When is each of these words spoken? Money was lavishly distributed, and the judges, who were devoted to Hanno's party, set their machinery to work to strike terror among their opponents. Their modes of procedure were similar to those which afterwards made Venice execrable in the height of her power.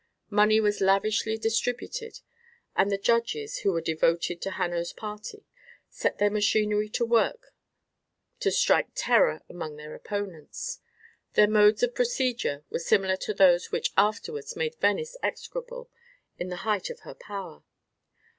Money 0.31 0.59
was 0.59 0.81
lavishly 0.81 1.37
distributed, 1.37 2.21
and 2.75 2.91
the 2.91 2.97
judges, 2.97 3.59
who 3.59 3.71
were 3.71 3.79
devoted 3.79 4.41
to 4.41 4.49
Hanno's 4.49 4.93
party, 4.93 5.45
set 5.91 6.17
their 6.17 6.31
machinery 6.31 6.89
to 6.89 7.05
work 7.05 7.53
to 8.39 8.49
strike 8.49 8.87
terror 8.95 9.43
among 9.47 9.75
their 9.75 9.93
opponents. 9.93 10.79
Their 11.33 11.47
modes 11.47 11.83
of 11.83 11.93
procedure 11.93 12.65
were 12.71 12.79
similar 12.79 13.15
to 13.17 13.33
those 13.35 13.71
which 13.71 13.93
afterwards 13.95 14.55
made 14.55 14.73
Venice 14.81 15.17
execrable 15.21 15.87
in 16.39 16.49
the 16.49 16.65
height 16.65 16.89
of 16.89 17.01
her 17.01 17.13
power. 17.13 17.63